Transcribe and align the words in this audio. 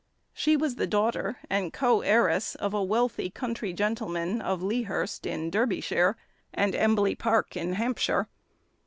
She 0.33 0.57
was 0.57 0.77
the 0.77 0.87
daughter 0.87 1.37
and 1.47 1.71
co 1.71 2.01
heiress 2.01 2.55
of 2.55 2.73
a 2.73 2.81
wealthy 2.81 3.29
country 3.29 3.71
gentleman 3.71 4.41
of 4.41 4.63
Lea 4.63 4.81
Hurst 4.81 5.27
in 5.27 5.51
Derbyshire, 5.51 6.17
and 6.51 6.73
Embly 6.73 7.15
Park 7.15 7.55
in 7.55 7.73
Hampshire. 7.73 8.27